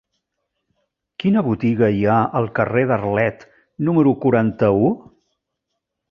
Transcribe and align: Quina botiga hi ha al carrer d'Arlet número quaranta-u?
Quina 1.23 1.41
botiga 1.47 1.89
hi 1.97 2.01
ha 2.11 2.15
al 2.39 2.49
carrer 2.59 2.85
d'Arlet 2.91 3.45
número 3.89 4.13
quaranta-u? 4.23 4.89